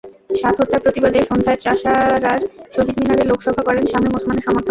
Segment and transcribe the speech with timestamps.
[0.39, 2.39] সাত হত্যার প্রতিবাদে সন্ধ্যায় চাষাঢ়ার
[2.75, 4.59] শহীদ মিনারে শোকসভা করেন শামীম ওসমানের সমর্থকেরা।